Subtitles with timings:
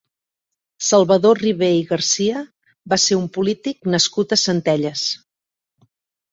[0.85, 2.41] Salvador Ribé i Garcia
[2.95, 5.09] va ser un polític nascut a Centelles.